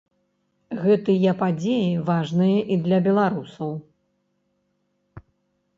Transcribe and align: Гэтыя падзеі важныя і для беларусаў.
Гэтыя 0.85 1.33
падзеі 1.41 1.91
важныя 2.09 2.59
і 2.75 2.79
для 2.87 2.99
беларусаў. 3.09 3.71